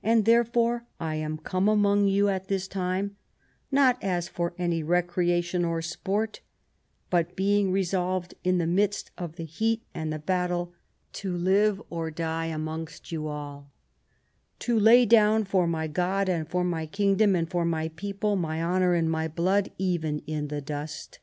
And 0.00 0.26
therefore 0.26 0.86
I 1.00 1.16
am 1.16 1.38
come 1.38 1.68
among 1.68 2.06
yoU 2.06 2.28
at 2.32 2.46
this 2.46 2.68
time, 2.68 3.16
not 3.72 4.00
as 4.00 4.28
for 4.28 4.54
any 4.58 4.80
recreation 4.84 5.64
or 5.64 5.82
sport, 5.82 6.40
but 7.10 7.34
being 7.34 7.72
resolved, 7.72 8.34
in 8.44 8.58
the 8.58 8.66
midst 8.68 9.10
of 9.18 9.34
the 9.34 9.44
heat 9.44 9.82
and 9.92 10.12
the 10.12 10.20
battle, 10.20 10.72
to 11.14 11.36
live 11.36 11.82
or 11.90 12.12
die 12.12 12.46
amongst 12.46 13.10
you 13.10 13.26
all; 13.26 13.72
to 14.60 14.78
lay 14.78 15.04
down 15.04 15.42
for 15.42 15.66
my 15.66 15.88
God, 15.88 16.28
and 16.28 16.48
for 16.48 16.62
my 16.62 16.86
kingdom, 16.86 17.34
and 17.34 17.50
for 17.50 17.64
my 17.64 17.88
people, 17.88 18.36
my 18.36 18.62
honour 18.62 18.94
and 18.94 19.10
my 19.10 19.26
blood, 19.26 19.72
even 19.78 20.20
in 20.28 20.46
the 20.46 20.60
dust. 20.60 21.18